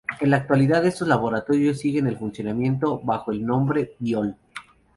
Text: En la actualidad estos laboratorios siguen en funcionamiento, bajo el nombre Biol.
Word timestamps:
En 0.19 0.31
la 0.31 0.37
actualidad 0.37 0.83
estos 0.87 1.07
laboratorios 1.07 1.77
siguen 1.77 2.07
en 2.07 2.17
funcionamiento, 2.17 2.99
bajo 3.03 3.31
el 3.31 3.45
nombre 3.45 3.97
Biol. 3.99 4.35